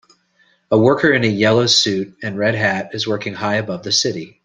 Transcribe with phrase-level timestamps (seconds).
[0.71, 4.39] A worker in a yellow suit and red hat is working high above the city.